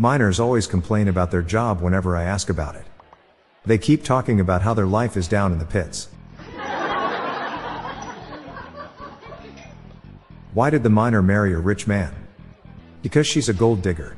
[0.00, 2.86] Miners always complain about their job whenever I ask about it.
[3.66, 6.08] They keep talking about how their life is down in the pits.
[10.54, 12.14] Why did the miner marry a rich man?
[13.02, 14.16] Because she's a gold digger.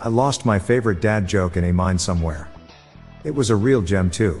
[0.00, 2.48] I lost my favorite dad joke in a mine somewhere.
[3.24, 4.40] It was a real gem too.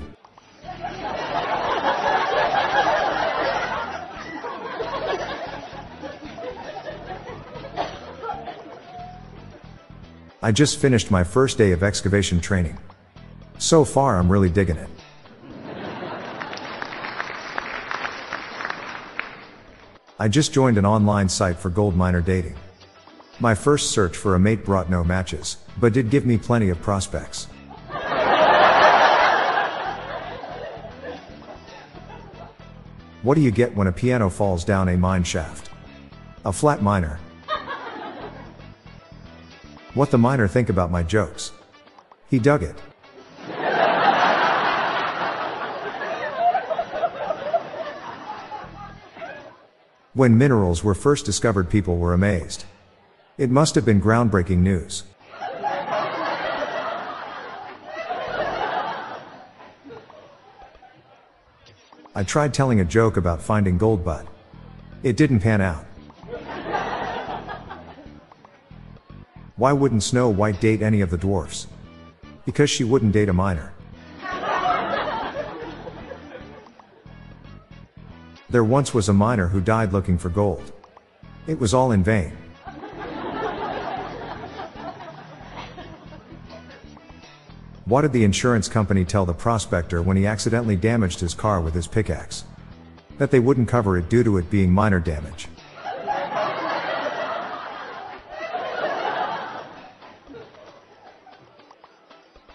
[10.40, 12.78] I just finished my first day of excavation training.
[13.58, 14.88] So far, I'm really digging it.
[20.20, 22.54] I just joined an online site for gold miner dating.
[23.40, 26.80] My first search for a mate brought no matches, but did give me plenty of
[26.80, 27.46] prospects.
[33.22, 35.70] What do you get when a piano falls down a mine shaft?
[36.44, 37.18] A flat miner.
[39.98, 41.50] What the miner think about my jokes?
[42.30, 42.76] He dug it.
[50.14, 52.64] When minerals were first discovered, people were amazed.
[53.38, 55.02] It must have been groundbreaking news.
[62.14, 64.28] I tried telling a joke about finding gold, but
[65.02, 65.87] it didn't pan out.
[69.58, 71.66] Why wouldn't Snow White date any of the dwarfs?
[72.46, 73.72] Because she wouldn't date a miner.
[78.48, 80.72] There once was a miner who died looking for gold.
[81.48, 82.38] It was all in vain.
[87.84, 91.74] What did the insurance company tell the prospector when he accidentally damaged his car with
[91.74, 92.44] his pickaxe?
[93.18, 95.48] That they wouldn't cover it due to it being minor damage.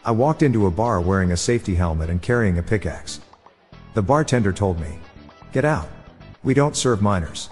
[0.05, 3.21] I walked into a bar wearing a safety helmet and carrying a pickaxe.
[3.93, 4.99] The bartender told me,
[5.53, 5.87] Get out.
[6.43, 7.49] We don't serve minors.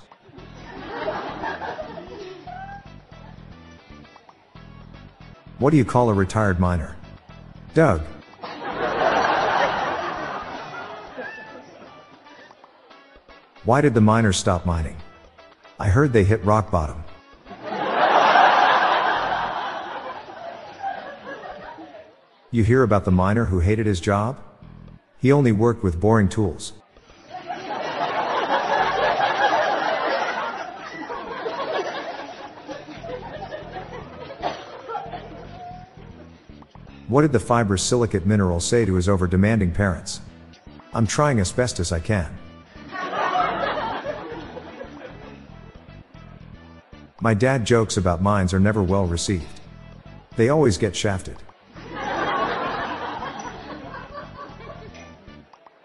[5.59, 6.97] What do you call a retired miner?
[7.73, 8.01] Doug.
[13.63, 14.97] Why did the miners stop mining?
[15.79, 17.01] I heard they hit rock bottom.
[22.53, 24.37] You hear about the miner who hated his job?
[25.17, 26.73] He only worked with boring tools.
[37.07, 40.19] What did the fibrous silicate mineral say to his over demanding parents?
[40.93, 42.37] I'm trying as best as I can.
[47.21, 49.61] My dad jokes about mines are never well received.
[50.35, 51.37] They always get shafted.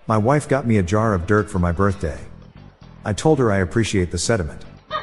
[0.09, 2.21] My wife got me a jar of dirt for my birthday.
[3.05, 4.65] I told her I appreciate the sediment.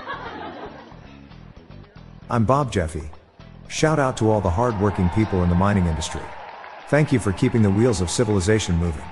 [2.30, 3.10] I'm Bob Jeffy.
[3.68, 6.22] Shout out to all the hardworking people in the mining industry.
[6.88, 9.04] Thank you for keeping the wheels of civilization moving.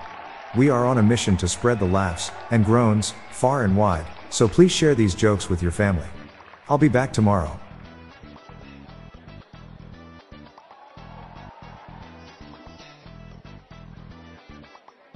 [0.56, 4.48] We are on a mission to spread the laughs and groans far and wide, so
[4.48, 6.08] please share these jokes with your family.
[6.70, 7.60] I'll be back tomorrow.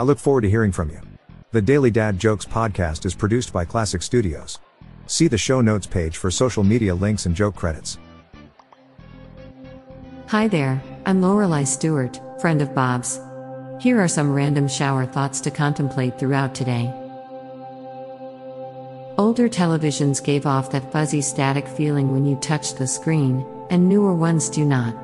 [0.00, 0.98] I look forward to hearing from you.
[1.50, 4.58] The Daily Dad Jokes podcast is produced by Classic Studios.
[5.06, 7.98] See the show notes page for social media links and joke credits.
[10.28, 13.20] Hi there, I'm Lorelai Stewart, friend of Bob's.
[13.78, 16.90] Here are some random shower thoughts to contemplate throughout today.
[19.18, 24.14] Older televisions gave off that fuzzy static feeling when you touched the screen, and newer
[24.14, 24.96] ones do not.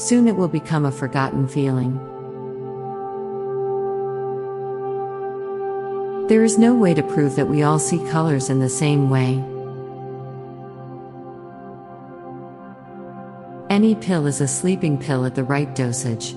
[0.00, 1.98] Soon it will become a forgotten feeling.
[6.28, 9.42] There is no way to prove that we all see colors in the same way.
[13.70, 16.34] Any pill is a sleeping pill at the right dosage.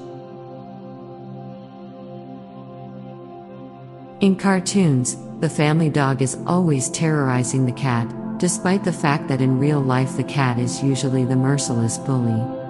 [4.21, 8.07] In cartoons, the family dog is always terrorizing the cat,
[8.37, 12.60] despite the fact that in real life the cat is usually the merciless bully.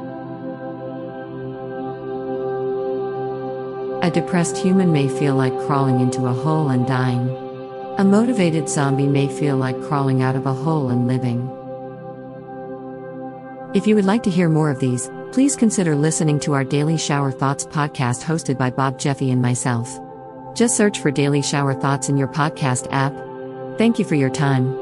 [4.01, 7.29] A depressed human may feel like crawling into a hole and dying.
[7.99, 11.47] A motivated zombie may feel like crawling out of a hole and living.
[13.75, 16.97] If you would like to hear more of these, please consider listening to our Daily
[16.97, 19.99] Shower Thoughts podcast hosted by Bob Jeffy and myself.
[20.55, 23.13] Just search for Daily Shower Thoughts in your podcast app.
[23.77, 24.80] Thank you for your time.